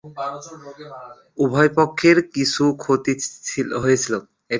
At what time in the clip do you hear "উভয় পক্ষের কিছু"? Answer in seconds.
1.37-2.63